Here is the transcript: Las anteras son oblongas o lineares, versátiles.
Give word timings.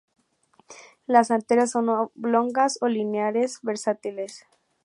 Las 1.05 1.29
anteras 1.29 1.69
son 1.69 1.87
oblongas 1.89 2.79
o 2.81 2.87
lineares, 2.87 3.59
versátiles. 3.61 4.47